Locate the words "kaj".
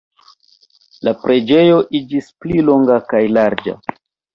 3.15-3.25